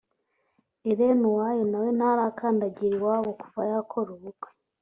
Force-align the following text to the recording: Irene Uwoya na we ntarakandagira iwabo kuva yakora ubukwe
Irene 0.91 1.23
Uwoya 1.29 1.63
na 1.69 1.77
we 1.83 1.89
ntarakandagira 1.97 2.93
iwabo 2.97 3.31
kuva 3.41 3.61
yakora 3.71 4.09
ubukwe 4.17 4.49